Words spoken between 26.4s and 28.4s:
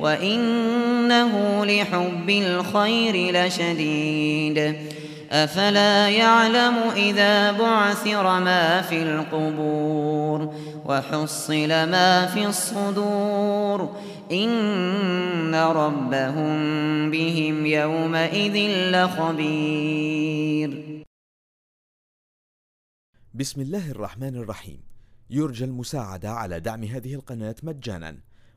دعم هذه القناة مجانا.